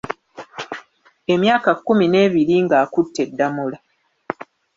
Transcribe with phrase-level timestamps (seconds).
[1.33, 3.77] Emyaka kkumi n’ebiri ng'akutte ddamula.